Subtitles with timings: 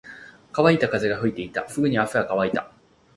[0.51, 1.69] 乾いた風が吹いていた。
[1.69, 2.71] すぐに汗は乾いた。